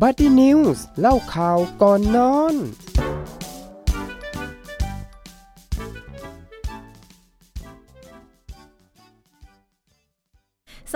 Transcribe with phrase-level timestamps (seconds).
[0.00, 2.54] Buddy News เล่าข่าวก่อนนอน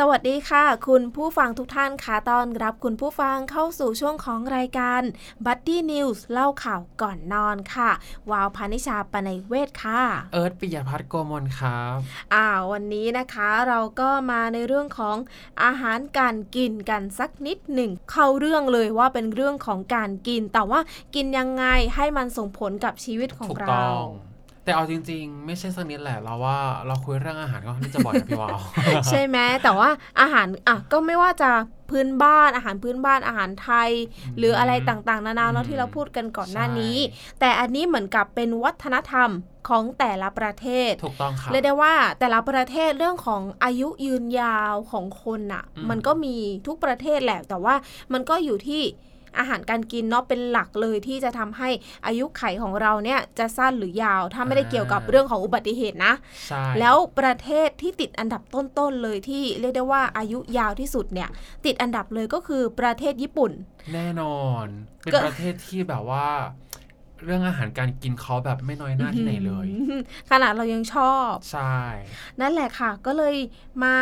[0.00, 5.02] สวัสดีค่ะ คุณผู้ฟังทุกท่านค่ะต้อนรับคุณผู้ฟังเข้าสู่ช่วงของรายการ
[5.44, 7.90] Buddy News เล่าข่าวก่อนนอนค่ะ
[8.30, 10.02] วาวพานิชาปนัยเวทค่ะ
[10.32, 11.96] เอิร์ธปิยพัฒน์โกมลครับ
[12.34, 15.16] อ่าวันนี้นะคะเราก็มาในเรื่องของ
[15.62, 20.80] อาหารการกินกันสักนิดหนึ่ง เข้าเรื่องเลยว่าเป็นเรื่องของการกิน แต่ว่า
[21.14, 24.06] กินยังไงให้มันส่งผลกับชีวิตของถูกเราต้อง
[24.66, 28.58] แต่เอาจริง ๆ ไม่ใช่สักนิดแหละเราว่าเราคุยเรื่องอาหารก็ค่อนข้างจะบ่อยนะพี่วาว
[29.10, 31.50] ใช่ไหมแต่ว่าอาหารอะก็ไม่ว่าจะ
[31.90, 33.90] พื้นบ้านอาหารพื้นบ้านอาหารไทย
[34.38, 36.96] หรืออะไรต่างๆ นานาเนาะที่เราพูดกันก่อนหน้านี้
[37.40, 39.30] แต่อันนี้เหมือนกับเป็นวัฒนธรรม
[39.68, 46.34] ของแต่ละประเทศถูกต้องครับเรียกได้ว่าแต่ละประเทศเรื่องของอายุยืนยาวของคนอะอืมมันก็มี
[46.66, 47.74] ทุกประเทศแหละแต่ว่า
[48.12, 48.82] มันก็อยู่ที่
[49.38, 51.68] อาหารการกินเนาะเป็นหลักเลยที่จะทำให้
[52.06, 56.12] อายุไขของเราเนี่ยจะสั้นหรือยาว ถ้าไม่ได้เกี่ยวกับเรื่องของอุบัติเหตุนะ
[56.48, 61.28] ใช่แล้วประเทศที่ติดอันดับต้นๆเลยที่เรียกได้ว่าอายุยาวที่สุดเนี่ย
[61.64, 63.52] ติดอันดับเลยก็คือประเทศญี่ปุ่น
[63.94, 64.66] แน่นอน
[65.00, 66.26] เป็นก็ประเทศที่แบบว่า
[67.24, 69.66] เรื่องอาหารการกินเขาแบบไม่น้อยหน้าที่ไหนเลย
[70.30, 71.76] ขนาดเรายังชอบ ใช่
[72.40, 73.36] นั่นแหละค่ะ ก็เลย
[73.84, 73.96] มา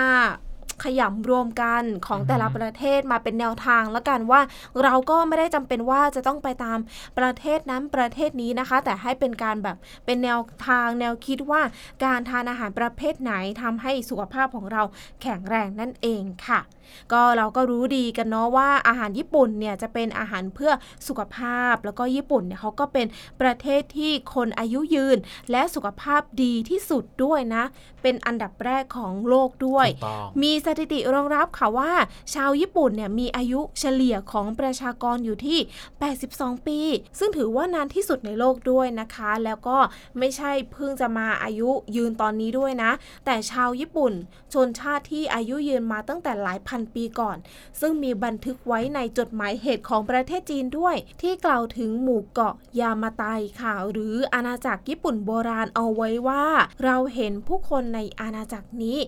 [0.83, 4.41] ขยำรวมกันของอือฮึแต่ละประเทศมาเป็นแนวทางแล้วกันว่า
[4.83, 6.79] เราก็ไม่ได้จำเป็นว่าจะต้องไปตาม
[7.19, 11.63] ประเทศนั้นประเทศนี้นะคะ แต่ให้เป็นการแบบเป็นแนวทางแนวคิดว่า
[12.05, 14.83] การทานอาหารประเภทไหนทำให้สุขภาพของเรา
[15.23, 16.61] แข็งแรงนั่นเองค่ะ
[17.13, 20.73] ก็เราก็รู้ดีกันเนาะว่าอาหารญี่ปุ่นเนี่ยจะเป็นอาหารเพื่อ
[21.09, 23.07] สุขภาพ แล้วก็ญี่ปุ่นเนี่ยเขาก็เป็น
[23.41, 25.19] ประเทศที่คนอายุยืน
[25.51, 27.65] และสุขภาพดีที่สุดด้วยนะ
[28.03, 31.93] เป็นอันดับแรกของโลกด้วยถูกต้องมีสถิติรองรับค่ะว่า
[32.35, 35.59] ชาวญี่ปุ่นเนี่ยมีอายุเฉลี่ยของประชากรอยู่ที่
[36.13, 36.81] 82 ปี
[37.19, 39.79] ซึ่งถือว่านานที่สุดในโลกด้วยนะคะ แล้วก็
[40.19, 42.91] ไม่ใช่เพิ่งจะมาอายุยืนตอนนี้ด้วยนะ
[43.25, 44.13] แต่ชาวญี่ปุ่น
[44.53, 47.37] ชนชาติที่อายุยืนมาตั้งแต่หลายพันปีก่อน
[47.81, 53.25] ซึ่งมีบันทึกไว้ในจดหมายเหตุของประเทศจีนด้วย ที่กล่าวถึงหมู่เกาะยามาไต
[53.61, 56.45] ค่ะ หรืออาณาจักรญี่ปุ่นโบราณเอาไว้ว่า
[56.85, 58.99] เราเห็นผู้คนในอาณาจักรนี้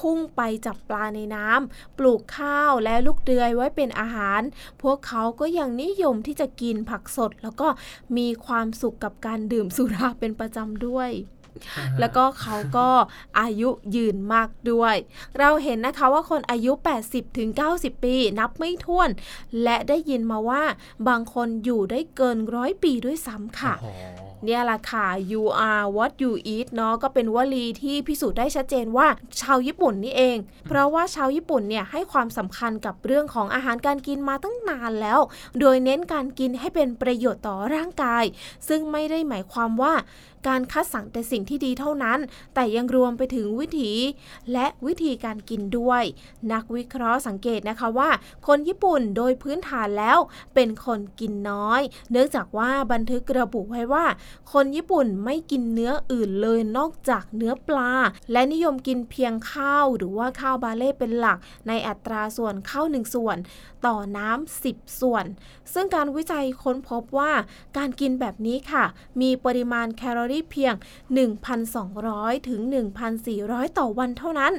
[0.00, 4.40] พุ่งไปจับปลาในน้ำปลูกข้าวและลูกเดือยไว้เป็นอาหาร
[4.82, 7.68] พวกเขาก็ยังนิยมที่จะกินผักสด แล้วก็
[8.16, 11.10] มีความสุขกับการดื่มสุราเป็นประจำด้วย
[12.00, 12.88] แล้วก็เขาก็
[13.40, 14.96] อายุยืนมากด้วย
[15.38, 16.72] เราเห็นนะคะว่าคนอายุ
[17.06, 19.10] 80ถึง90ปี นับไม่ถ้วน
[19.62, 20.62] และได้ยินมาว่า
[21.08, 24.02] บางคนอยู่ได้เกินร้อยปีด้วยซ้ำค่ะโอ้โห
[24.44, 29.06] เนี่ยแหละค่ะ you are what you eat เนาะก็เป็นวลีที่พิสูจน์ได้ชัดเจนว่า
[29.40, 30.36] ชาวญี่ปุ่นนี่เอง
[30.68, 35.20] เพราะว่าชาวญี่ปุ่นเนี่ยให้ความสำคัญกับเรื่องของอาหารการกินมาตั้งนานแล้ว
[35.60, 38.24] โดยเน้นการกินให้เป็นประโยชน์ต่อร่างกาย
[38.68, 39.94] ซึ่งไม่ได้หมายความว่า
[40.48, 42.18] การคัดสรรแต่สิ่งที่ดีเท่านั้น
[42.54, 43.92] แต่ยังรวมไปถึงวิถี
[44.52, 46.02] และวิธีการกินด้วย
[46.52, 48.10] นักวิเคราะห์สังเกตนะคะว่า
[48.46, 50.18] คนญี่ปุ่นโดยพื้นฐานแล้ว
[50.54, 54.06] เป็นคนกินน้อย เนื่องจากว่าบันทึกระบุไว้ว่า
[54.52, 57.90] คนญี่ปุ่นไม่กินเนื้ออื่นเลยนอกจากเนื้อปลา
[58.32, 61.38] และนิยมกินเพียงข้าวหรือว่าข้าวบาเล่เป็นหลัก
[61.68, 63.38] ในอัตราส่วนข้าวหนึ่งส่วน
[63.86, 65.24] ต่อน้ำ10 ส่วน
[65.72, 67.32] ซึ่งการวิจัยค้นพบว่า
[67.76, 68.84] การกินแบบนี้ค่ะ
[69.20, 70.74] มีปริมาณแคลอรี่เพียง
[71.90, 72.60] 1,200 ถึง
[73.20, 74.52] 1,400 ต่อวันเท่านั้น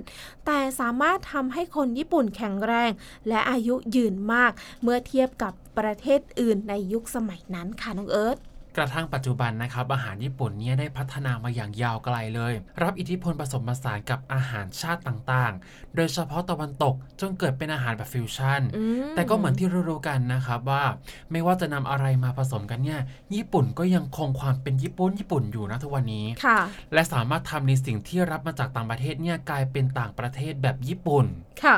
[0.45, 2.91] แต่สามารถทำให้คนญี่ปุ่นแข็งแรง
[3.27, 4.51] และอายุยืนมาก
[4.83, 8.37] เมื่อเทียบกับประเทศอื่นในยุคสมัยนั้นค่ะน้องเอิร์ธ
[8.77, 12.53] กระทั่งปัจจุบันนะครับอาหารญี่ปุ่นเนี่ยได้พัฒนามาอย่างยาวไกลเลย
[12.83, 20.83] รับอิทธิพลผสมผสานกับอาหารชาติต่างๆ โดยเฉพาะตะวันตกจนเกิดเป็นอาหารแบบฟิวชั่นอืมแต่ก็เหมือนที่รู้ๆกันนะครับว่า
[21.31, 23.01] ไม่ว่าจะนำอะไรมาผสมกันเนี่ย
[23.35, 26.59] ญี่ปุ่นก็ยังคงความเป็นญี่ปุ่นญี่ปุ่นอยู่นะทุกวันนี้ค่ะ
[26.93, 31.25] และสามารถทำในสิ่งที่รับมาจากต่างประเทศเนี่ยกลายเป็นต่างประเทศแบบญี่ปุ่น
[31.63, 31.77] ค่ะ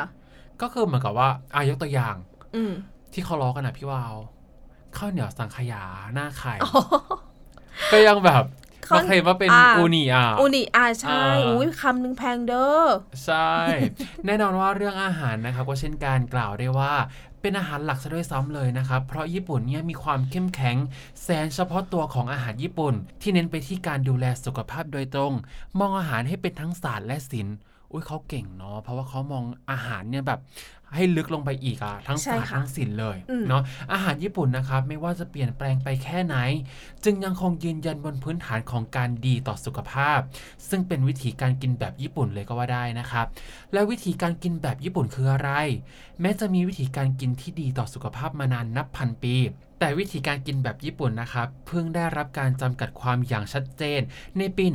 [0.62, 2.16] ก็คือเหมือนกับว่าอายกตัวอย่าง
[2.56, 2.74] อืม
[3.14, 4.16] ที่เขาล้อกันนะพี่วาว
[5.00, 5.84] ข้าวเหนียวสังขยา
[6.14, 6.54] หน้าไข่
[7.92, 8.44] ก็ยังแบบ
[8.88, 12.84] ข้าวมาเคลมว่าเป็นอ่าอูนิอะอูนิอาใช่อ่าอุ้ยคำหนึ่งแพงเด้อ
[13.26, 13.52] ใช่
[14.26, 16.94] แน่นอนว่าเรื่องอาหารนะครับก็เช่นการกล่าวได้ว่า
[17.42, 20.76] เป็นอาหารหลักซะด้วยซ้ำเลยนะครับ เพราะญี่ปุ่นเนี่ยมีความเข้มแข็ง
[21.24, 25.34] แสนเฉพาะตัวของอาหารญี่ปุ่น ที่เน้นไปที่การดูแลสุขภาพโดยตรง
[25.80, 27.56] มองอาหารให้เป็นทั้งศาสตร์และศิลป์
[27.92, 30.40] อุ้ยเขาเก่งเนาะเพราะว่าเขามองอาหารเนี่ยแบบ
[30.96, 33.62] ให้ลึกลงไปอีกอะทั้งใช่ศาสตร์ค่ะทั้งศิลป์เลยอืมเนาะ
[33.94, 36.38] อาหารญี่ปุ่นนะครับ ไม่ว่าจะเปลี่ยนแปลงไปแค่ไหน
[37.04, 40.20] จึงยังคงยืนยันบนพื้นฐานของการดีต่อสุขภาพ
[40.70, 43.26] ซึ่งเป็นวิธีการกินแบบญี่ปุ่นเลยก็ว่าได้นะครับ
[43.74, 45.50] และวิธีการกินแบบญี่ปุ่นคืออะไร
[46.22, 49.36] แม้จะมีวิธีการกินที่ดีต่อสุขภาพมานานนับพันปี
[49.80, 54.02] แต่วิธีการกินแบบญี่ปุ่นนะครับเพิ่งได้รับการจำกัดความอย่างชัดเจน
[54.38, 54.66] ในปี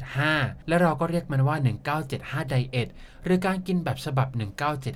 [0.00, 1.56] 1975 และเราก็เรียกมันว่า
[2.04, 2.88] 1975 ไดเอท
[3.24, 4.28] หรือการกินแบบฉบับ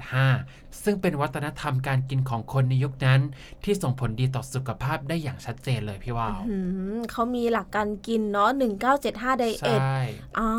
[0.09, 3.21] 1975 ซึ่งเป็นวัฒนธรรมการกินของคนในยุคนั้น
[3.65, 6.57] ที่ส่งผลดีต่อสุขภาพได้อย่างชัดเจนเลยพี่ว่าวอื
[6.97, 8.51] มเขามีหลักการกินเนาะ
[8.97, 9.97] 1975 ไดเอใช่
[10.39, 10.51] ทอ๋อ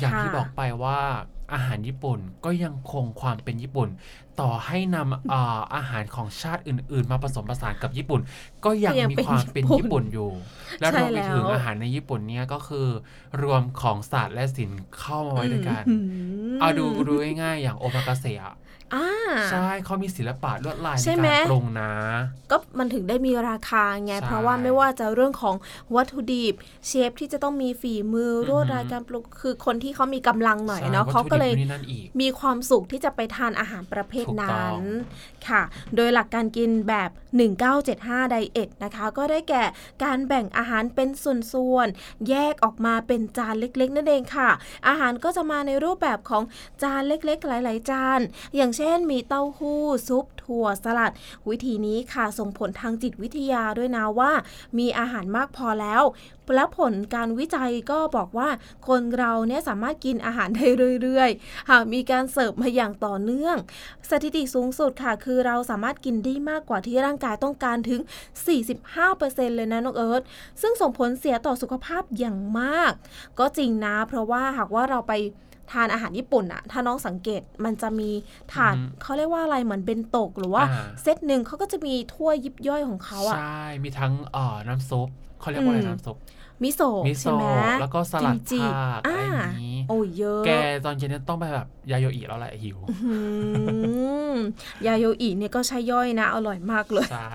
[0.00, 1.00] อย่างค่ะที่บอกไปว่า
[1.52, 3.88] อาหารญี่ปุ่นก็ยังคงความเป็นญี่ปุ่น
[4.40, 8.20] ต่อให้นำอ่าอาหารของชาติอื่น ๆ มาผสมผสานกับญี่ปุ่น
[8.64, 10.30] ก็ยังก็ยังมีเป็นความเป็นญี่ปุ่นญี่ปุ่นอยู่
[10.80, 12.88] และใช่รวมไปถึงแล้ว อาหารในญี่ปุ่นเนี่ยก็คือ
[13.42, 15.96] รวมของศาสตร์และศิลป์เข้ามาไว้ด้วยกันอื
[16.54, 17.12] มเอาดูดู
[17.42, 18.52] ง่ายๆอย่างโอมากาเสะอะอ่า
[19.50, 21.92] ใช่เขามีศิลปะลวดลายใช่ในไหมการปรุงนะ
[22.50, 25.54] ก็มันถึงได้มีราคาไงใช่เพราะว่าไม่ว่าจะเรื่องของ
[25.94, 26.54] วัตถุดิบ
[26.86, 34.80] เชฟที่จะต้องมีฝีมือออฮึรวดรายการปรุงคือคนที่เขามีกำลังหน่อยใช่เนาะวัตเขาถุก็ดิบเลยนู่นนี่นั่นอีกมีความสุขที่จะไปทานอาหารประเภทถูกต้นั้อนง
[35.48, 35.62] ค่ะ
[35.96, 37.10] โดยหลักการกินแบบ
[37.70, 39.64] 1975ไดเอทนะคะ ก็ได้แก่
[40.04, 44.50] การแบ่งอาหารเป็นส่วนๆแยกออกมาเป็นจานเล็ก ๆ นั่นเองค่ะ
[44.88, 46.42] อาหารก็จะมาในรูปแบบของ
[46.82, 48.20] จานเล็ก ๆ หลาย ๆ จาน
[48.56, 51.12] อย่างเช่น มีเต้าหู้ ซุป ถั่วสลัด
[51.48, 54.32] วิธีนี้ค่ะส่งผลทางจิตวิทยาด้วยนะว่า
[54.78, 56.02] มีอาหารมากพอแล้ว
[56.54, 58.48] และผลการวิจัยก็บอกว่า
[58.88, 60.66] คนเราเนี่ยสามารถกินอาหารได้
[61.02, 63.56] เรื่อยๆ หากมีการเสิร์ฟมาอย่างต่อเนื่อง
[64.10, 68.00] สถิติสูงสุดค่ะ คือเราสามารถกินได้มากกว่าที่ร่างกายต้องการถึง
[68.78, 70.22] 45%เลยนะน้องเอิร์ธ
[70.60, 72.92] ซึ่งส่งผลเสียต่อสุขภาพอย่างมาก
[73.38, 75.12] ก็จริงนะ เพราะว่าหากว่าเราไป
[75.72, 78.10] ทานอาหารญี่ปุ่นอะถ้าน้องสังเกตมันจะมี
[78.54, 85.08] ถาดอือฮึเขาเรียกว่าอะไรเหมือนเป็นโตกหรือว่าอ่าเซตหนึ่งเขาก็จะมีถ้วยยิบย่อยของเขาอะใช่ มีทั้งเอ่อน้ำซุป
[85.40, 86.16] เขาเรียกว่าอะไรอืมน้ำซุป
[86.62, 90.50] มิโซะมิโซใช่ไหมะแล้วก็สลัดจีผักอะไรอย่างนี้โอ้ยเยอะ แก
[90.84, 93.16] ตอนเย็นเนี่ยต้องไปแบบยาโยอิแล้วแหละหิวอื
[94.25, 94.25] ม
[94.86, 97.28] ยาโยอิเนี่ยก็ใช่ย่อยนะ อร่อยมากเลยใช่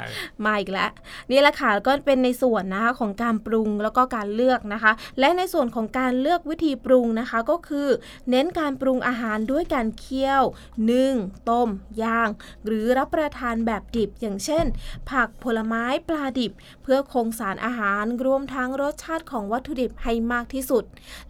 [0.46, 0.92] มาอีกแล้ว
[1.32, 7.88] นี่แหละค่ะก็เป็นในส่วนนะคะของการปรุงแล้วก็การเลือกนะคะ และในส่วนของการเลือกวิธีปรุงนะคะก็คือ
[8.30, 10.44] เน้นการปรุงอาหารด้วยการเคี่ยว
[10.92, 11.14] นึ่ง
[11.50, 11.70] ต้ม
[12.04, 12.30] ย่าง
[12.66, 14.66] หรือรับประทานแบบดิบอย่างเช่น
[15.10, 16.52] ผักผลไม้ปลาดิบ
[16.84, 20.84] เพื่อคงสารอาหารรวมทั้งรสชาติของวัตถุดิบให้มากที่สุด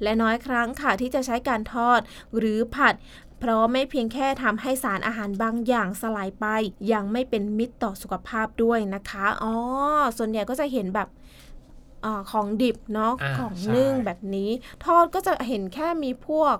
[0.03, 1.99] และน้อยครั้งค่ะที่จะใช้การทอด
[2.37, 2.95] หรือผัด
[3.41, 6.45] เพราะไม่เพียงแค่ทำให้สารอาหารบางอย่างสลายไป
[6.91, 9.53] ยังไม่เป็นมิตรต่อสุขภาพด้วยนะคะอ๋อ
[10.17, 11.07] ส่วนใหญ่ก็จะเห็นแบบ
[12.05, 14.49] อาของดิบเนาะอ่าของใช่นึ่งแบบนี้
[14.85, 16.55] ทอดก็จะเห็นแค่มีพวก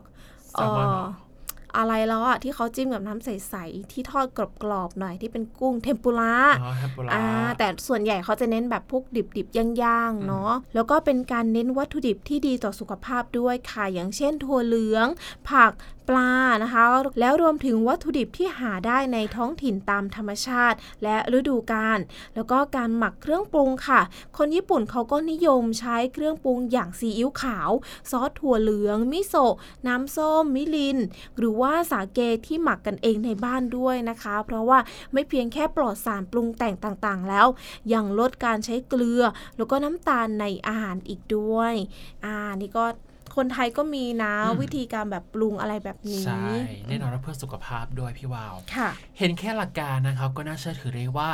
[0.52, 1.08] แซลมอนเหรอ
[1.78, 4.40] อะไรแล้วอะที่เขาจิ้มกับน้ำใส ๆ ที่ทอดก
[4.70, 7.24] รอบ ๆ หน่อยที่เป็นกุ้งเทมปุระอ๋อแฮปโปลาอ่า
[7.58, 9.04] แต่ส่วนใหญ่เขาจะเน้นแบบพวก
[9.38, 15.08] ดิบ ๆ ย่าง ๆ เนาะแล้วก็เป็นการเน้นวัตถุดิบที่ดีต่อสุขภาพด้วยค่ะ อย่างเช่น ถั่วเหลือง
[15.50, 15.72] ผัก
[16.10, 16.32] ปลา
[16.64, 16.84] นะคะ
[17.20, 22.00] แล้วรวมถึงวัตถุดิบที่หาได้ในท้องถิ่นตามธรรมชาติ และฤดูกาล
[22.36, 24.02] แล้วก็การหมักเครื่องปรุงค่ะ
[24.38, 27.70] คนญี่ปุ่นเขาก็นิยมใช้เครื่องปรุงอย่างซีอิ๊วขาว
[28.12, 29.56] ซอสถั่วเหลือง มิโซะ
[29.88, 30.98] น้ำส้ม มิริน
[31.38, 34.80] หรือว่าสาเกที่หมักกันเองในบ้านด้วยนะคะ เพราะว่า
[35.14, 37.48] ไม่เพียงแค่ปลอดสารปรุงแต่งต่างๆ แล้ว
[37.94, 39.24] ยังลดการใช้เกลือ
[39.58, 41.74] แล้วก็น้ำตาลในอาหารอีกด้วย
[42.26, 42.86] อ่านี่ก็
[43.36, 46.50] คนไทยก็มีนะอืมวิธีการแบบปรุงอะไรแบบนี้ ใช่
[46.88, 48.90] แน่นอนว่าเพื่อสุขภาพด้วยพี่วาวค่ะ
[49.20, 51.30] เห็นแค่หลักการนะครับก็น่าเชื่อถือได้ว่า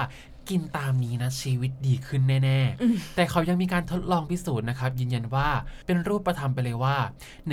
[0.50, 5.50] กินตามนี้นะชีวิตดีขึ้นแน่อืมๆแต่เขายังมีการทดลองพิสูจน์นะครับ ยืนยันว่า
[5.86, 6.98] เป็นรูปธรรมไปเลยว่า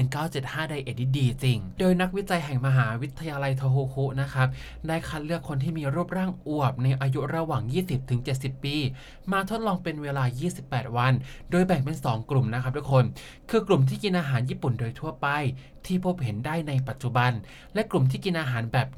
[0.08, 4.48] 1975 ไดเอทนี่ดีจริง โดยนักวิจัยแห่งมหาวิทยาลัยโทโฮคุนะครับ
[4.88, 7.62] ได้คัดเลือกคนที่มีรูปร่างอวบในอายุระหว่าง
[8.14, 8.76] 20-70 ปี
[9.32, 10.24] มาทดลองเป็นเวลา
[10.60, 11.12] 28 วัน
[11.50, 13.04] โดยแบ่งเป็น 2 กลุ่มนะครับทุกคน
[13.50, 15.28] คือกลุ่มที่กินอาหารญี่ปุ่นโดยทั่วไป
[15.86, 17.32] ที่พบเห็นได้ในปัจจุบัน
[17.74, 18.88] และกลุ่มที่กินอาหารแบบ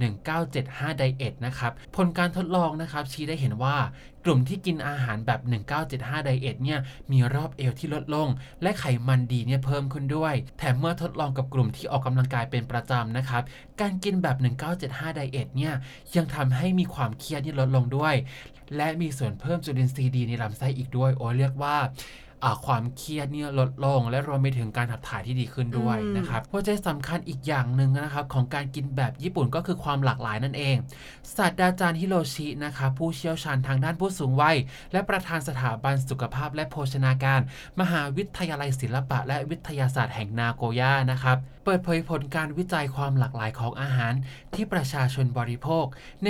[0.44, 3.76] 1975 diet นะครับ ผลการทดลองนะครับชี้ให้เห็นว่า
[4.24, 5.40] กลุ่มที่กินอาหารแบบ
[5.82, 6.80] 1975 diet เนี่ย
[7.12, 8.28] มีรอบเอวที่ลดลง
[8.62, 13.42] และไขมันดีเนี่ยเพิ่มขึ้นด้วย แถมเมื่อทดลองกับกลุ่มที่ออกกำลังกายเป็นประจำนะครับ
[13.80, 14.36] การกินแบบ
[14.76, 15.74] 1975 diet เนี่ย
[16.16, 18.14] ยังทำให้มีความเครียดนี่ลดลงด้วย
[18.76, 21.76] และมีส่วนเพิ่มจุลินทรีย์ดีในลำไส้อีกด้วย โอ้เรียกว่า
[22.66, 30.76] ความเครียดเนี่ยลดลง และรวมไปถึงการขับถ่ายที่ดีขึ้นด้วยอืมนะครับหัวใจสำคัญอีกอย่างหนึ่งนะครับของการกินแบบญี่ปุ่นก็คือความหลากหลายนั่นเอง
[31.36, 34.56] ศาสตราจารย์ฮิโรชินะครับผู้เชี่ยวชาญทางด้านผู้สูงวัย
[34.92, 37.40] และประธานสถาบันสุขภาพและโภชนาการ
[37.80, 44.14] มหาวิทยาลัยศิลปะ และวิทยาศาสตร์แห่งนาโกย่านะครับ เปิดเผยผลการวิจัยความหลากหลายของอาหาร
[44.54, 45.86] ที่ประชาชนบริโภค
[46.24, 46.28] ใน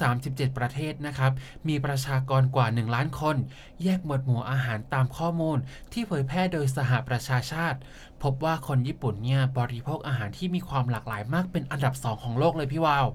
[0.00, 1.32] 137 ประเทศนะครับ
[1.68, 3.36] มีประชากรกว่า 1 ล้านคน
[3.82, 5.58] แยกหมวดหมู่อาหารตามข้อมูล
[5.92, 7.78] ที่เผยแพร่โดยสหประชาชาติ
[8.22, 13.06] พบว่าคนญี่ปุ่นเนี่ยบริโภคอาหารที่มีความหลากหลายมากเป็นอันดับสองของโลกเลยพี่วาว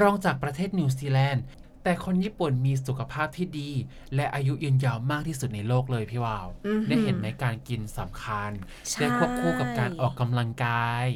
[0.00, 1.42] รองจากประเทศนิวซีแลนด์
[1.84, 3.70] แต่คนญี่ปุ่นมีสุขภาพที่ดี
[4.14, 8.50] และอายุยืนยาวมากที่สุดในโลกเลยพี่วาวอือหือได้เห็นในการกินสำคัญ
[8.90, 11.06] ใช่ได้ควบคู่กับการออกกำลังกาย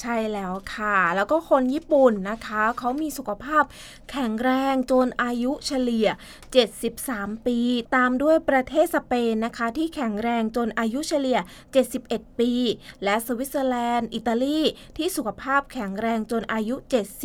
[0.00, 3.64] ใช่แล้วค่ะ แล้วก็คนญี่ปุ่นนะคะเขามีสุขภาพ
[4.10, 6.08] แข็งแรงจนอายุเฉลี่ย
[6.76, 7.58] 73 ปี
[7.96, 11.38] ตามด้วยประเทศสเปนนะคะ ที่แข็งแรงจนอายุเฉลี่ย
[11.90, 12.52] 71 ปี
[13.04, 14.60] และสวิตเซอร์แลนด์ อิตาลี
[14.98, 16.76] ที่สุขภาพแข็งแรงจนอายุ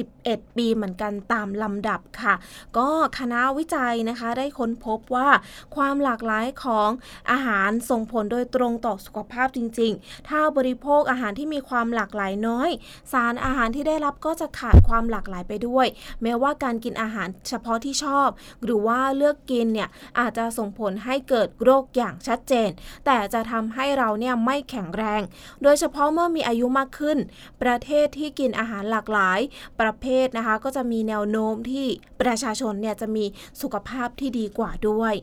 [0.04, 2.36] 71 ปีเหมือนกันตามลำดับค่ะ
[2.78, 2.85] ก็
[3.20, 5.30] คณะวิจัยนะคะ ได้ค้นพบว่า
[5.76, 6.90] ความหลากหลายของ
[7.32, 12.70] อาหารส่งผลโดยตรงต่อสุขภาพจริง ๆ ถ้าบริโภคอาหารที่มีความหลากหลายน้อย
[13.14, 15.88] สารอาหารที่ได้รับก็จะขาดความหลากหลายไปด้วย
[16.22, 18.30] แม้ว่าการกินอาหารเฉพาะที่ชอบ
[18.64, 19.90] หรือว่าเลือกกินเนี่ย
[20.20, 22.70] อาจจะส่งผลให้เกิดโรคอย่างชัดเจน
[23.06, 25.22] แต่จะทำให้เราเนี่ยไม่แข็งแรง
[25.64, 27.18] โดยเฉพาะเมื่อมีอายุมากขึ้น
[27.62, 29.40] ประเทศที่กินอาหารหลากหลาย
[29.80, 31.86] ประเภทนะคะก็จะมีแนวโน้มที่
[32.22, 33.26] ประชาชนเนี่ยจะมี
[33.62, 35.14] สุขภาพที่ดีกว่าด้วย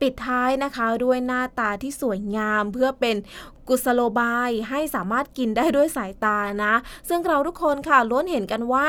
[0.00, 3.16] ปิดท้ายนะคะด้วยหน้าตาที่สวยงามเพื่อเป็น
[3.68, 6.74] กุศโลบายให้สามารถกินได้ด้วยสายตานะ
[7.08, 8.86] ซึ่งเราทุกคนค่ะล้วนเห็นกันว่า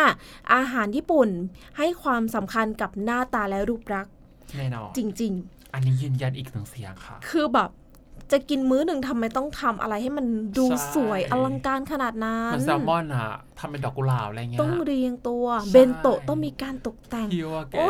[0.53, 1.29] อาหารญี่ปุ่น
[1.77, 4.13] ให้ความสำคัญกับหน้าตาและรูปลักษณ์
[4.57, 5.33] แน่นอนจริง
[5.73, 7.69] อันนี้ยืนยันอีกหนึ่งเสียงค่ะๆคือแบบ
[8.31, 10.25] จะกินมื้อหนึ่งทำไมต้องทำอะไรให้มัน
[10.57, 17.85] ดูใช่สวยอลังการขนาดนั้เหมันนแซลมอนอะ ทำเป็นดอกกุหลาบอะไรเงี้ยต้องเรียงตัวใช่เบนโตะต้องมีการตกแต่งฮิวอะแกโอ้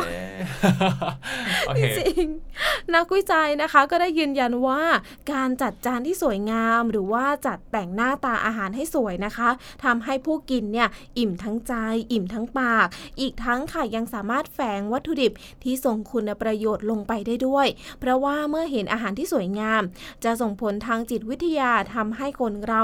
[1.66, 4.82] โอเคจริงๆนักวิจัยนะคะก็ได้ยืนยันว่า
[5.32, 9.48] การจัดจานที่สวยงาม หรือว่าจัดแต่งหน้าตาอาหารให้สวยนะคะ
[9.84, 11.74] ทำให้ผู้กินเนี่ยอิ่มทั้งใจ
[12.12, 12.86] อิ่มทั้งปาก
[13.20, 15.32] อีกทั้งค่ะยังสามารถแฝงวัตถุดิบ
[15.64, 17.66] ที่ส่งคุณประโยชน์ลงไปได้ด้วย
[18.00, 19.82] เพราะว่าเมื่อเห็นอาหารที่สวยงาม
[20.24, 22.82] จะส่งผลทางจิตวิทยาทำให้คนเรา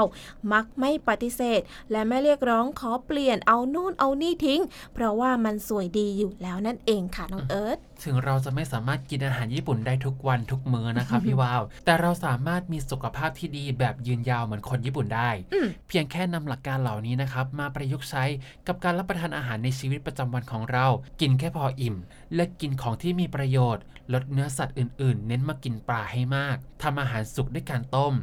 [0.53, 4.61] มักไม่ปฏิเสธ และไม่เรียกร้องขอเปลี่ยนเอานู่นเอานี่ทิ้ง
[4.93, 18.23] เพราะว่ามันสวยดีอยู่แล้วนั่นเองค่ะน้องเอิร์ธถึงเราจะไม่สามารถกินอาหารญี่ปุ่นได้ทุกวันทุกมื้อนะครับพี่วาว แต่เราสามารถมีสุขภาพที่ดีแบบยืนยาวเหมือนคนญี่ปุ่นได้อืมเพียงแค่นำหลักการเหล่านี้นะครับ มาประยุกต์ใช้
[18.67, 20.85] กับการรับประทานอาหารในชีวิตประจำวันของเรา
[21.21, 21.95] กินแค่พออิ่ม
[22.35, 28.13] และกินของที่มีประโยชน์ ลดเนื้อสัตว์อื่น ๆ เน้นมากินปลาให้มากทำอาหารสุกด้วยการต้ม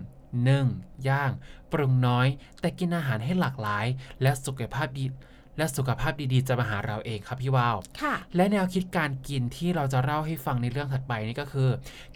[0.48, 0.66] นึ่ง
[1.08, 1.30] ย่าง
[1.72, 2.26] ปรุงน้อย
[2.60, 3.86] แต่กินอาหารให้หลากหลาย
[4.22, 5.04] และสุขภาพดี
[5.58, 11.70] และสุขภาพดีๆ จะมาหาเราเองครับพี่วาวค่ะและแนวคิดการกินที่เราจะเล่าให้ฟังในเรื่องถัดไปนี่ก็คือ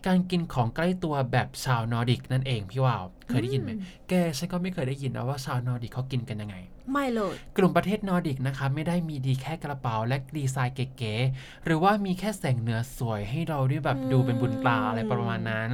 [0.07, 6.57] การกินของใกล้ตัวแบบชาวนอร์ดิกนั่นเองพี่วาว เคยได้ยินไหมอืมแกฉันก็ไม่เคยได้ยินนะว่าชาวนอร์ดิกเขากินกันยังไง
[6.93, 15.69] ไม่เลย กลุ่มประเทศนอร์ดิกนะคะไม่ได้มีดีแค่กระเป๋าและดีไซน์เก๋ๆหรือว่ามีแค่แสงเหนือสวยให้เราได้แบบอืมดูเป็นบุญตาอะไรประมาณนั้น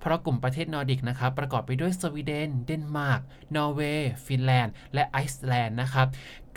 [0.00, 3.20] เพราะกลุ่มประเทศนอร์ดิกนะครับประกอบไปด้วยสวีเดน เดนมาร์ก
[3.56, 6.06] นอร์เวย์ ฟินแลนด์ และไอซ์แลนด์นะครับ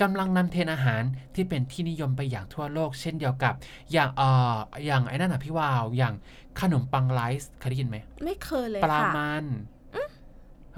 [0.01, 1.03] กำลังนำเทรนด์อาหาร
[1.35, 3.53] ที่เป็นที่นิยมไปอย่างทั่วโลก เช่นเดียวกับ
[3.93, 6.13] อย่างเอ่ออย่างไอ้นั่นอะพี่วาว อย่าง
[6.61, 9.45] ขนมปังไลซ์เคยได้ยินไหม ไม่เคยเลยค่ะ ปลาแซลมอน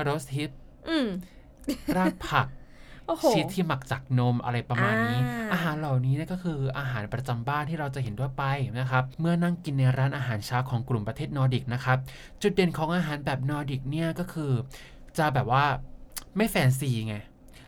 [0.02, 0.52] rosehip
[0.90, 1.08] อืม
[1.98, 2.63] รากผักโอ้โห
[3.30, 8.44] ชีสที่หมักจากนมอะไรประมาณนี้อ่าอาหารเหล่านี้เนี่ยก็คืออาหารประจำบ้านที่เราจะเห็นทั่วไป
[8.80, 11.98] นะครับเมื่อนั่งกินในร้านอาหารเช้าของกลุ่มประเทศนอร์ดิกนะครับ
[12.42, 14.52] จุดเด่นของอาหารแบบนอร์ดิกเนี่ยก็คือ
[15.18, 15.64] จะแบบว่า
[16.38, 17.16] ไม่แฟนซีไง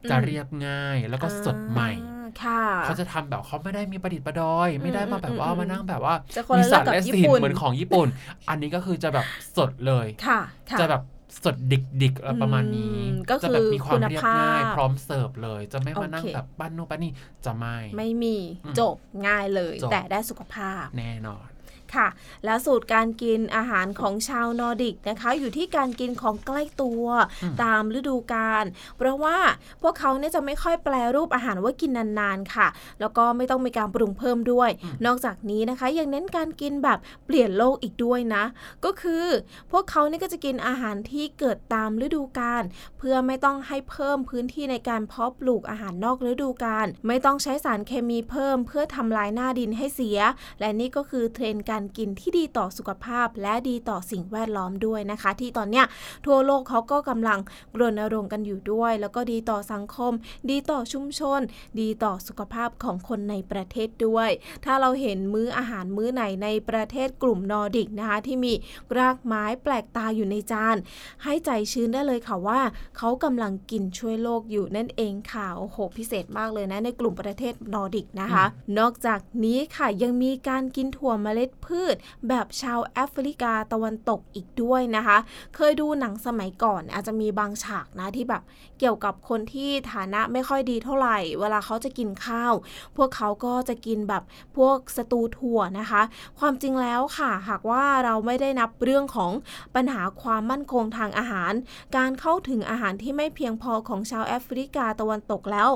[0.10, 8.08] จะเรียบง่ายแล้วก็สดใหม่อ่าค่ะเขาจะทำแบบเขาไม่ได้มีประดิษฐ์ประดอย ไม่ได้มาแบบว่าอืมอืมมานั่งแบบว่าจะคนมีละสัตว์เรื่องกับและญี่สินปุ่นเหมือนของญี่ปุ่น
[8.50, 9.26] อันนี้ก็คือจะแบบ
[9.58, 10.40] สดเลยค่ะ
[10.72, 11.02] ค่ะจะแบบ
[11.44, 17.12] สดดิ๊กดิ๊กๆอะไรประมาณนี้อืมก็จะแบบคือมีความเรียบง่ายคุณภาพพร้อมเสิร์ฟเลย จะไม่มานั่งโอเคแบบปั้นนู่นปั้นนี่
[17.46, 18.96] จะไม่ ไม่มีอืมจบ
[19.28, 21.48] ง่ายเลยจบแต่ได้สุขภาพแน่นอน
[21.96, 22.08] ค่ะ
[22.46, 27.06] แล้วสูตรการกินอาหารของชาวนอร์ดิกนะคะ อยู่ที่การกินของใกล้ตัว
[27.44, 28.66] อืมตามฤดูกาล
[28.98, 29.38] เพราะว่า
[29.82, 32.68] พวกเขาเนี่ยจะไม่ค่อยแปลรูปอาหารว่ากินนานๆค่ะ
[33.00, 34.70] แล้วก็ไม่ต้องมีการปรุงเพิ่มด้วย
[35.06, 38.44] นอกจากนี้นะคะ ยังเน้นการกินแบบเปลี่ยนโลกอีกด้วยนะ
[38.86, 39.26] ก็คือ
[39.72, 42.64] พวกเขาเนี่ยก็จะกินอาหารที่เกิดตามฤดูกาล
[42.98, 50.20] เพื่อไม่ต้องให้เพิ่มพื้นที่ในการเพาะปลูกอาหารนอกฤดูกาลไม่ต้องใช้สารเคมีเพิ่ม เพื่อทำลายหน้าดินให้เสีย
[50.60, 55.86] และนี่ก็คือเทรนด์การกินที่ดีต่อสุขภาพ และดีต่อสิ่งแวดล้อมด้วยนะคะ ที่ตอนเนี้ย
[56.26, 57.40] ทั่วโลกเขาก็กำลัง
[57.80, 60.12] รณรงค์กันอยู่ด้วย แล้วก็ดีต่อสังคม
[60.50, 61.40] ดีต่อชุมชน
[61.80, 64.30] ดีต่อสุขภาพของคนในประเทศด้วย
[64.66, 68.54] ถ้าเราเห็นมื้ออาหารมื้อไหนในประเทศกลุ่มนอร์ดิกนะคะที่มี
[68.98, 70.76] รากไม้แปลกตาอยู่ในจาน
[71.24, 72.62] ให้ใจชื้นได้เลยค่ะว่า
[72.98, 78.46] เขากำลังกินช่วยโลกอยู่นั่นเองค่ะโอ้โหพิเศษมากเลยนะในกลุ่มประเทศนอร์ดิกนะคะ
[78.80, 81.96] นอกจากนี้ค่ะยังมีการกินถั่วเมล็ดพืช
[82.28, 85.18] แบบชาวแอฟริกาตะวันตกอีกด้วยนะคะ
[85.56, 88.44] เคยดูหนังสมัยก่อนอาจจะมีบางฉากนะที่แบบ
[88.80, 92.54] เกี่ยวกับคนที่ฐานะไม่ค่อยดีเท่าไหร่ เวลาเขาจะกินข้าว
[92.98, 94.24] พวกเขาก็จะกินแบบ
[94.58, 96.02] พวกสตูถั่วนะคะ
[96.40, 99.32] ความจริงแล้วค่ะ หากว่าเราไม่ได้นับเรื่องของ
[99.76, 101.54] ปัญหาความมั่นคงทางอาหาร
[101.98, 105.70] การเข้าถึงอาหารที่ไม่เพียงพอของชาวแอฟริกาตะวันตกแล้ว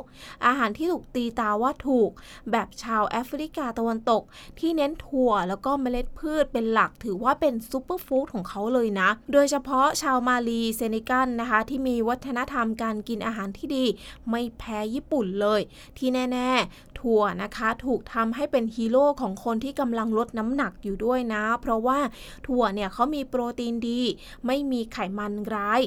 [0.46, 2.10] อาหารที่ถูกตีตาว่าถูก
[2.52, 4.24] แบบชาวแอฟริกาตะวันตก
[4.60, 13.86] ที่เน้นถั่วแล้วก็เมล็ดพืชเป็นหลักถือว่าเป็นซูเปอร์ฟู้ดของเขาเลยนะ โดยเฉพาะชาวมาลีเซนิกันนะคะ ที่มีวัฒนธรรมการกินอาหารที่ดี
[14.30, 15.62] ไม่แพ้ญี่ปุ่นเลย
[15.98, 22.00] ที่แน่ ๆ ถั่วนะคะถูกทำให้เป็นฮีโร่ของคนที่กำลังลดน้ำหนักอยู่ด้วยนะ เพราะว่า
[22.48, 24.02] ถั่วเนี่ยเขามีโปรตีนดี
[24.46, 25.82] ไม่มีไขมันร้าย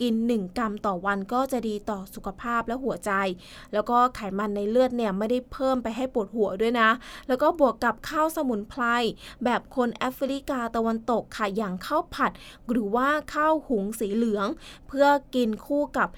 [0.00, 3.12] กิน 1 กรัมต่อวันก็จะดีต่อสุขภาพและหัวใจ
[3.72, 6.90] แล้วก็ไขมันในเลือดเนี่ยไม่ได้เพิ่มไปให้ปวดหัวด้วยนะ
[7.28, 8.82] แล้วก็บวกกับข้าวสมุนไพร
[9.44, 12.32] แบบคนแอฟริกาตะวันตกค่ะอย่างข้าวผัด
[12.70, 14.46] หรือว่าข้าวหุงสีเหลือง
[14.88, 16.08] เพื่อกินคู่กับ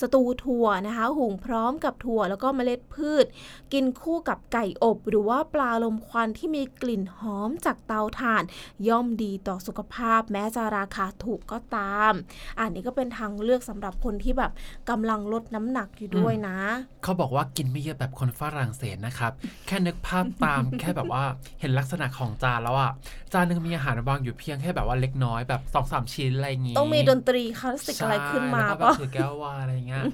[0.00, 3.26] สตูถั่วนะคะหุงพร้อมกับถั่วแล้วก็เมล็ดพืช
[3.72, 8.42] กินคู่กับไก่อบ หรือว่าปลาลมควันที่มีกลิ่นหอมจากเตาถ่าน
[8.88, 12.12] ย่อมดีต่อสุขภาพ แม้จะราคาถูกก็ตาม
[12.58, 14.52] อันนี้ก็เป็นทางเลือกสำหรับคนที่แบบ
[14.90, 16.58] กำลังลดน้ำหนักอยู่ด้วยนะ
[17.02, 19.32] เขาบอกว่ากินไม่เยอะแบบคนฝรั่งเศสนะครับ
[19.66, 21.24] แค่นึกภาพตาม แค่แบบว่า
[21.60, 22.92] เห็นลักษณะของจานแล้วอะ
[23.32, 30.04] จานหนึงมีอาหารวางอยู่เพียงแค่แบบว่าเล็กน้อยแบบสองสามชิ้นอะไรอย่างงี้ต้องมีดนตรีคลาสสิกอะไรขึ้นมาใช่แล้วก็แบปะบถือแก้ววายอะไรเงี้ย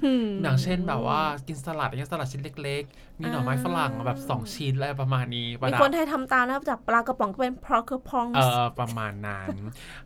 [0.43, 9.49] อย่างเช่นแบบว่ากินสลัดอย่างเงี้ยสลัดชิ้นเล็ก ๆ มีหน่อไม้ฝรั่งแบบสองชิ้นอะไรประมาณนี้ประมีดับคนไทยทำตามนะจากปลากระป๋องก็เป็นพรอกระพองเออประมาณนั้น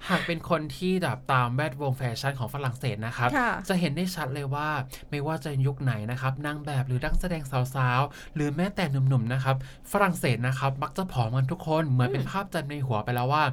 [0.07, 4.67] หากเป็นคนที่แบบตามแวดวงแฟชั่นของฝรั่งเศสนะครับค่ะจะเห็นได้ชัดเลยว่า
[5.09, 7.43] ไม่ว่าจะยุคไหนนะครับนางแบบหรือนักแสดง
[7.75, 9.55] สาวๆ หรือแม้แต่หนุ่มๆนะครับ
[9.91, 13.43] ฝรั่งเศสนะครับมักจะผอมกันทุกคนเหมือนเป็นภาพจำในหัวไปแล้วว่า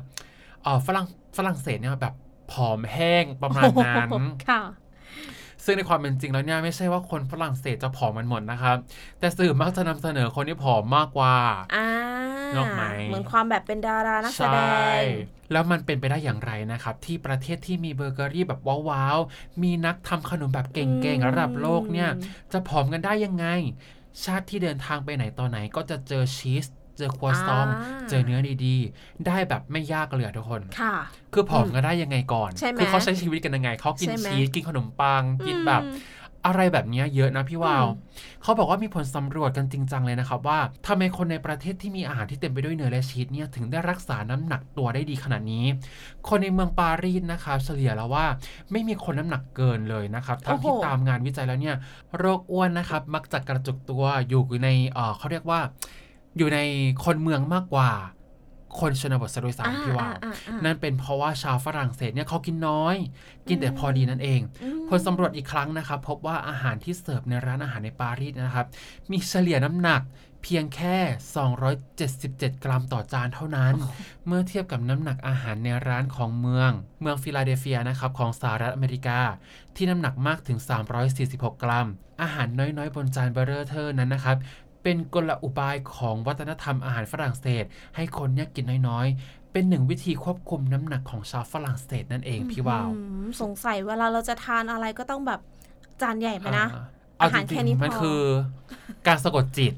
[0.62, 2.14] เออฝรั่งฝรั่งเศสเนี่ยแบบ
[2.52, 4.10] ผอมแห้งประมาณนั้น
[4.48, 4.62] ค่ะ
[5.64, 8.76] ซึ่งในความเป็นจริงแล้วเนี่ยไม่ใช่ว่าคนฝรั่งเศสจะผอมมันหมดนะครับ
[9.18, 11.36] แต่สื่อมักจะนำเสนอคนที่ผอมมากกว่า
[11.74, 11.88] อ่า
[12.52, 15.04] นึกออกไหมเหมือนความแบบเป็นดารานักแสดใช่ง
[15.52, 22.10] แล้วมันเป็นไปได้อย่างไรนะครับ ที่ประเทศที่มีเบเกอรี่แบบว้าวๆ มีนักทำขนมแบบเก่งอืมๆระดับโลกเนี่ย
[22.52, 23.46] จะผอมกันได้ยังไง
[24.24, 30.94] ชาติที่เดินทางไปไหนต่อไหนก็จะเจอชีสเจอครัวซองอ่าเจอเนื้อดีๆ ได้แบบไม่ยากเลยอะทุกคนค่ะ
[31.32, 37.98] คือผอมกันได้ยังไงก่อนใช่ไหมคือเขาใช้ชีวิตกันยังไงเขากินใช่ไหมชีสกินขนมปัง กินแบบอืมอะไรแบบเนี้ยเยอะนะพี่วาวอืม
[38.42, 45.64] เขาบอกว่ามีผลสำรวจกันจริงจังเลยนะครับ ว่าทำไมคนในประเทศที่มีอาหารที่เต็มไปด้วยเนื้อและชีสเนี่ยถึงได้รักษาน้ำหนักตัวได้ดีขนาดนี้
[46.28, 48.26] คนในเมืองปารีสนะครับเฉลี่ยแล้วว่า
[48.72, 51.76] ไม่มีคนน้ำหนักเกินเลยนะครับทั้งที่โอ้โหตามงานวิจัยแล้วเนี่ย
[52.18, 55.60] โรคอ้วนนะครับมักจะกระจุกตัวอยู่ในเอ่อเขาเรียกว่า
[56.36, 56.58] อยู่ใน
[57.04, 57.90] คนเมืองมากกว่า
[58.80, 62.96] คนชนบทซะด้วยซ้ำพี่วาวอ่อ่อ่า นั่นเป็นเพราะว่าชาวฝรั่งเศสเนี่ยเขากินน้อย
[63.48, 68.66] กินแต่พอดีนั่นเองอืมผลสำรวจอีกครั้งนะครับพบว่าอาหารที่เสิร์ฟในร้านอาหารในปารีสนะครับ
[69.10, 70.02] มีเฉลี่ยน้ำหนัก
[70.42, 70.96] เพียงแค่
[72.00, 73.74] 277 กรัมต่อจานเท่านั้น
[74.26, 79.20] เมื่อเทียบกับน้ำหนักอาหารในร้านของเมือง เมืองฟิลาเดลเฟียนะครับของสหรัฐอเมริกา
[79.76, 80.58] ที่น้ำหนักมากถึง
[81.10, 81.88] 346 กรัม
[82.22, 84.36] อาหารน้อยๆ บนจานเบ้อเริ่มเทิ่มนั้นนะครับ
[84.82, 87.64] เป็นกลอุบายของวัฒนธรรมอาหารฝรั่งเศส
[87.96, 95.40] ให้คนเนี่ยกินน้อยๆ เป็นหนึ่งวิธีควบคุมน้ำหนักของชาวฝรั่งเศสนั่นเองพี่วาวอืมสงสัยเวลาเราจะทานอะไรก็ต้องแบบ
[96.02, 96.66] จานใหญ่ไปนะ
[97.22, 98.22] อ่าเอาอาหารจแค่นี้มันพอคือ
[99.08, 99.74] การสะกดจิต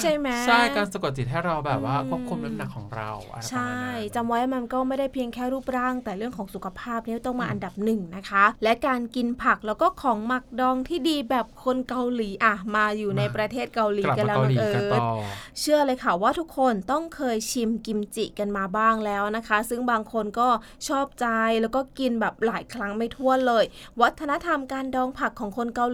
[0.00, 15.06] ใช่ไหมใช่การสะกดจิตให้เราแบบว่าอืมควบคุมน้ำหนักของเราอะไรประใช่มาณนั้นจำไว้มันก็ไม่ได้เพียงแค่รูปร่าง แต่เรื่องของสุขภาพเนี่ยต้องมาอันดับหนึ่งนะคะ และการกินผักแล้วก็ของหมักดองที่ดีแบบคนเกาหลีอะมาอยู่ในประเทศเกาหลีกลับกันมาแล้วเกาหลีน้องกันเอิต่ร์ธอ
[15.60, 20.48] เชื่อเลยค่ะว่าทุกคนต้องเคยชิมกิมจิกันมาบ้างแล้วนะคะ ซึ่งบางคนก็
[20.88, 21.26] ชอบใจ
[21.60, 23.64] แล้วก็กินแบบหลายครั้งไม่ทั่วนเลย
[24.00, 25.93] วัฒนธรรมการดองผักของคนเกาห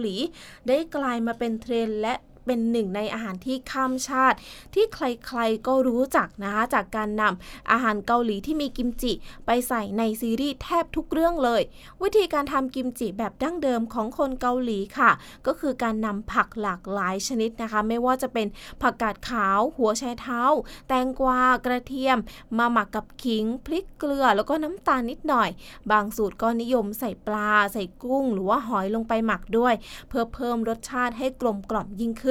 [0.67, 2.13] ได้กลายมาเป็นเทรนและ
[2.45, 4.37] เป็นหนึ่งในอาหารที่ข้ามชาติ
[4.73, 9.13] ที่ใครๆก็รู้จักนะคะจากการนำอาหารเกาหลีที่มีกิมจิ
[9.45, 11.61] ไปใส่ในซีรีส์แทบทุกเรื่องเลย
[12.01, 15.11] วิธีการทำกิมจิแบบดั้งเดิมของคนเกาหลีค่ะ
[15.47, 18.47] ก็คือการนำผักหลากหลายชนิดนะคะ ไม่ว่าจะเป็น
[18.81, 20.41] ผักกาดขาว หัวไชเท้า
[20.87, 22.17] แตงกวากระเทียม
[22.57, 25.49] มาหมักกับขิง พริกเกลือ แล้วก็น้ำตาลนิดหน่อย
[25.91, 29.73] บางสูตรก็นิยมใส่ปลา ใส่กุ้ง หรือว่าหอยลงไปหมักด้วย
[30.09, 32.25] เพื่อเพิ่มรสชาติให้กลมกล่อมยิ่งข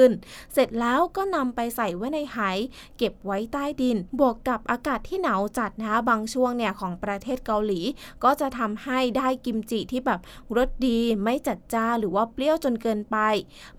[0.53, 2.39] เสร็จแล้วก็นำไปใส่ไว้ในไห
[2.97, 7.81] เก็บไว้ใต้ดิน บวกกับอากาศที่หนาวจัดนะคะบางช่วงเนี่ยของประเทศเกาหลี
[8.23, 10.19] ก็จะทำให้ได้กิมจิที่แบบ
[10.57, 13.17] รสดีไม่จัดจ้าหรือว่าเปรี้ยวจนเกินไป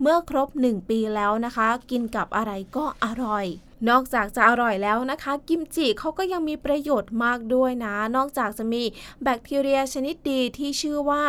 [0.00, 3.46] เมื่อครบ 1 ปีแล้วนะคะ กินกับอะไรก็อร่อย
[3.88, 8.82] นอกจากจะอร่อยแล้วนะคะ กิมจิเขาก็ยังมีประโยชน์มากด้วยนะ นอกจากจะมี
[9.22, 11.22] แบคทีเรียชนิดดีที่ชื่อว่า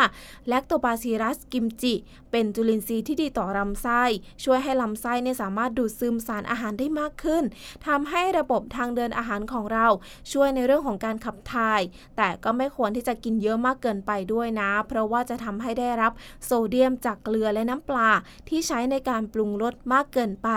[0.48, 1.94] แลคโตบาซิลัสกิมจิ
[2.30, 4.02] เป็นจุลินทรีย์ที่ดีต่อลำไส้
[4.44, 7.44] ช่วยให้ลำไส้เนี่ยสามารถดูดซึมสารอาหารได้มากขึ้น
[7.86, 9.86] ทำให้ระบบทางเดินอาหารของเรา
[10.32, 11.80] ช่วยในเรื่องของการขับถ่าย
[12.16, 16.12] แต่ก็ไม่ควรที่จะกินเยอะมากเกินไปด้วยนะ เพราะว่าจะทำให้ได้รับ
[16.44, 18.10] โซเดียมจากเกลือและน้ำปลา
[18.48, 20.50] ที่ใช้ในการปรุงรสมากเกินไป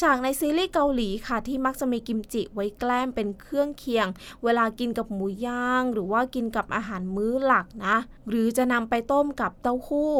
[0.00, 4.06] ฉากในซีรีส์เกาหลีค่ะ ที่มักจะมีกิมจิไว้แกล้มเป็นเครื่องเคียง
[4.44, 7.96] เวลากินกับหมูย่าง หรือว่ากินกับอาหารมื้อหลักนะ
[8.28, 10.12] หรือจะนำไปต้มกับเต้าหู้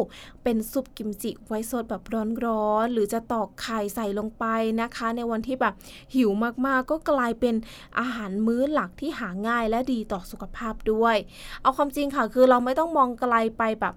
[0.43, 2.03] เป็นซุปกิมจิไว้สดแบบ
[2.45, 4.45] ร้อนๆหรือจะตอกไข่ใส่ลงไป
[4.81, 5.73] นะคะ ในวันที่แบบ
[6.15, 6.29] หิว
[6.65, 7.55] มากๆ ก็กลายเป็น
[7.99, 11.15] อาหารมื้อหลักที่หาง่ายและดีต่อสุขภาพด้วย
[11.61, 13.95] เอาความจริงค่ะคือเราไม่ต้องมองไกลไปแบบ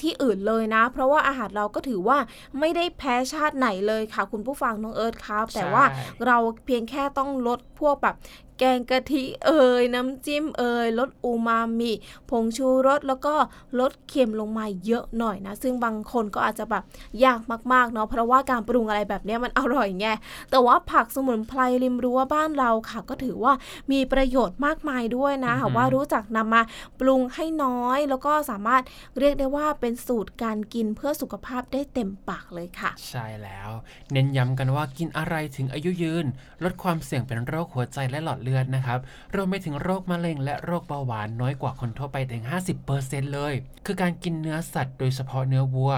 [0.00, 2.18] ที่อื่นเลยนะ เพราะว่าอาหารเราก็ถือว่า
[2.60, 5.84] ไม่ได้แพ้ชาติไหนเลยค่ะ คุณผู้ฟังน้องเอิร์ธครับ แต่ว่า
[6.26, 8.16] เราเพียงแค่ต้องลดพวกแบบ
[8.58, 11.92] แกงกะทิเอ่ยน้ำจิ้มเอ่ยลดอูมามิ
[12.30, 13.34] ผงชูรสแล้วก็
[13.80, 16.82] ลดเค็มลงมาเยอะหน่อยนะ ซึ่งบางคนก็อาจจะแบบ
[17.24, 17.40] ยาก
[17.72, 20.06] มากๆเนาะเพราะว่าการปรุงอะไรแบบนี้มันอร่อยไง
[20.50, 23.52] แต่ว่าผักสมุนไพรริมรั้วบ้านเราค่ะ ก็ถือว่า
[23.92, 26.62] มีประโยชน์มากมายด้วยนะหากว่ารู้จักนำมา
[27.00, 28.82] ปรุงให้น้อย แล้วก็สามารถ
[29.18, 33.70] เรียกได้ว่าเป็นสูตรการกินเพื่อสุขภาพได้เต็มปากเลยค่ะ ใช่แล้ว
[34.12, 36.26] เน้นย้ำกันว่ากินอะไรถึงอายุยืน
[36.64, 38.98] ลดความเสี่ยงเป็นโรคหัวใจและหลอดเลือดนะครับ
[39.34, 42.42] รวมไปถึงโรคมะเร็งและโรคเบาหวานน้อยกว่าคนทั่วไปถึง
[42.88, 43.54] 50%เลย
[43.86, 45.92] คือการกินเนื้อสัตว์โดยเฉพาะเนื้อวัว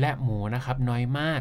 [0.00, 1.40] และหมูนะครับน้อยมาก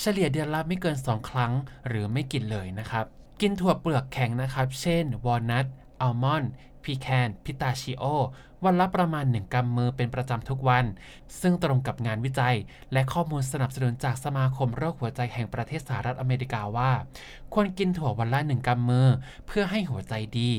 [0.00, 1.52] เฉลี่ยเดือนละไม่เกิน 2 ครั้ง
[1.88, 3.04] หรือไม่กินเลยนะครับ
[3.40, 5.66] กินถั่วเปลือกแข็งนะครับ เช่น วอลนัท
[6.00, 6.50] อัลมอนด์
[6.84, 8.04] พีแคนพิตาชิโอ
[8.64, 10.84] วันละประมาณ 1กำมือเป็นประจำทุกวัน
[11.40, 12.56] ซึ่งตรงกับงานวิจัย
[12.92, 16.92] และข้อมูลสนับสนุนจากสมาคมโรคหัวใจแห่งประเทศสหรัฐอเมริกาว่า
[17.54, 19.08] ควรกินถั่ววันละ 1กำมือ
[19.46, 20.50] เพื่อให้หัวใจดี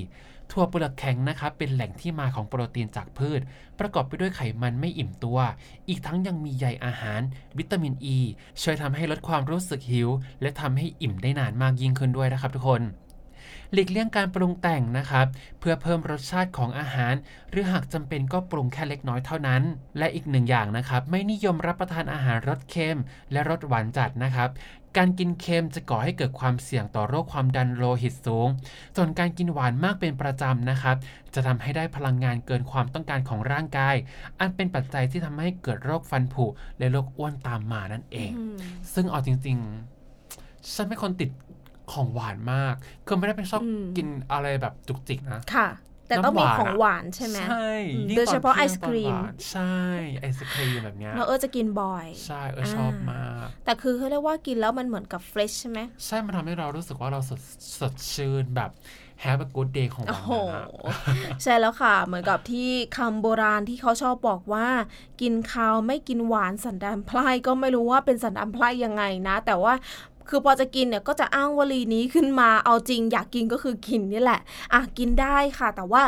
[0.52, 3.42] ถั่วเปลือกแข็งนะครับเป็นแหล่งที่มาของโปรตีนจากพืช
[3.80, 5.40] ประกอบไปด้วยไขมันไม่อิ่มตัว
[5.90, 7.22] อีกทั้งยังมีใยอาหาร
[7.58, 8.20] วิตามินอ e, ี
[8.62, 10.10] ช่วยทำให้ลดความรู้สึกหิว
[10.42, 12.82] และทำให้อิ่มได้นานมากยิ่งขึ้นด้วยนะครับทุกคน
[13.76, 15.28] หลีกเลี่ยงการปรุงแต่งนะครับ
[15.60, 17.14] เพื่อเพิ่มรสชาติของอาหาร
[17.52, 19.62] หรือหากจำเป็นก็ปรุงแค่เล็กน้อยเท่านั้น
[19.98, 23.00] และอีกหนึ่งอย่างนะครับ ไม่นิยมรับประทานอาหารรสเค็ม
[23.32, 24.50] และรสหวานจัดนะครับ
[24.98, 28.48] การกินเค็มจะก่อให้เกิดความเสี่ยงต่อโรคความดันโลหิตสูง
[28.96, 30.96] ส่วนการกินหวานมากเป็นประจำนะครับ
[31.34, 33.96] จะทำให้ได้พลังงานเกินความต้องการของร่างกาย
[34.40, 36.46] อันเป็นปัจจัยที่ทำให้เกิดโรคฟันผุ
[36.78, 38.32] และโรคอ้วนตามมานั่นเอง
[38.94, 39.58] ซึ่งเอาจริง
[40.16, 41.30] ๆ ฉันเป็นคนติด
[41.94, 42.76] ของหวานมาก
[43.08, 43.62] คือไม่ได้เป็นชอบ
[43.98, 45.70] กินอะไรแบบจุกจิกนะ ค่ะ
[46.08, 47.70] แต่ต้องมีของหวานใช่ไหมใช่
[48.18, 49.16] โดยเฉพาะไอศครีม
[49.52, 49.76] ใช่
[50.20, 57.42] ไอศครีมแบบเนี้ยเราเออจะกินบ่อย ใช่เออชอบมาก แต่คือเขาเรียกว่ากินแล้วมันเหมือนกับ fre sh ใช่ไหม ใช่ มันทำให้เรารู้สึกว่าเราสด
[57.80, 58.72] สดชื่นแบบ
[59.22, 60.24] แฮปปี้กู๊ดเดย์ของเรา
[61.44, 64.68] ใช่แล้วค่ะ เหมือนกับที่คำโบราณที่เขาชอบบอกว่า
[65.22, 69.74] กินข้าวไม่กินหวานสันดานไพร่ก็ไม่รู้ว่าเป็นสันดานไพร่ยังไงนะ แต่ว่า
[70.30, 74.42] คือพอจะกินเนี่ยก็จะอ้างวลีนี้ขึ้นมาเอาจริง อยากกินก็คือกินนี่แหละ
[74.74, 76.04] อะกินได้ค่ะ แต่ว่า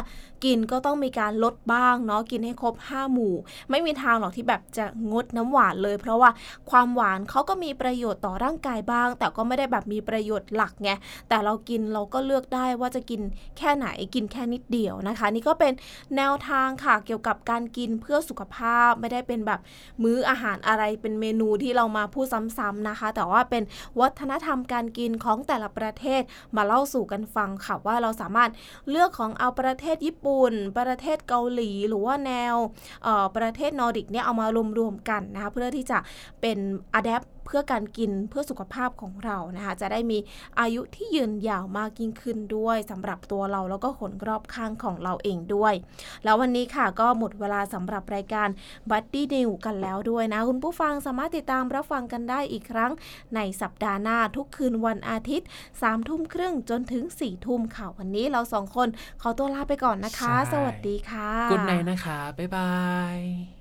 [0.46, 3.34] กินก็ต้องมีการลดบ้างเนาะกินให้ครบ 5 หมู่
[3.70, 6.30] ไม่มีทางหรอกที่แบบจะงดน้ำหวานเลย เพราะว่า
[6.70, 10.90] ความหวานเขาก็มีประโยชน์ต่อร่างกายบ้าง แต่ก็ไม่ได้แบบมีประโยชน์หลักไง
[11.30, 13.22] แต่เรากินเราก็เลือกได้ว่าจะกิน
[13.58, 15.74] แค่ไหนกินแค่นิดเดียวนะคะ นี่ก็เป็น
[16.16, 19.60] แนวทางค่ะเกี่ยวกับการกินเพื่อสุขภาพไม่ได้เป็นแบบ
[20.04, 22.26] มื้ออาหารอะไรเป็นเมนูที่เรามาพูด
[22.58, 23.64] ซ้ำๆนะคะ แต่ว่าเป็น
[24.00, 26.22] วัฒนธรรมการกินของแต่ละประเทศ
[26.56, 28.52] มาเล่าสู่กันฟังค่ะว่าเราสามารถ
[28.90, 32.56] เลือกของเอาประเทศญี่ปุ่น ประเทศเกาหลีหรือว่าแนว
[33.38, 34.48] ประเทศนอร์ดิกเนี่ยเอามา
[34.80, 35.98] รวมๆกันนะคะเพื่อที่จะ
[36.42, 36.58] เป็น
[36.96, 40.18] adapt เพื่อการกินเพื่อสุขภาพของเรานะคะ จะได้มี
[40.60, 45.74] อายุที่ยืนยาวมากยิ่งขึ้นด้วยสำหรับตัวเราแล้วก็คนรอบข้างของเราเองด้วย
[46.24, 48.48] แล้ววันนี้ค่ะก็หมดเวลาสำหรับรายการ
[48.90, 52.92] Buddy News กันแล้วด้วยนะ คุณผู้ฟังสามารถติดตามรับฟังกันได้อีกครั้ง
[53.36, 58.88] ในสัปดาห์หน้าทุกคืนวันอาทิตย์สามทุ่มครึ่งจนถึงสี่ทุ่มค่ะวันนี้เราสองคน
[59.22, 62.72] ขอตัวลาไปก่อนนะคะใช่สวัสดีค่ะ good nightนะคะ บ๊ายบา
[63.18, 63.55] ย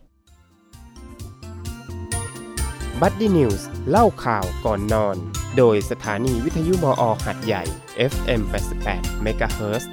[3.07, 5.17] Buddy News เล่าข่าวก่อนนอน
[5.57, 7.64] โดยสถานีวิทยุม.อ.หาดใหญ่
[8.12, 8.40] FM
[8.85, 9.85] 88 MHz